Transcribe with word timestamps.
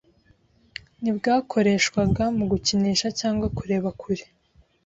ntibwakoreshwaga 1.01 2.23
mu 2.37 2.45
gukinisha 2.51 3.07
cyangwa 3.19 3.47
kurebera 3.57 3.89
kure 4.01 4.25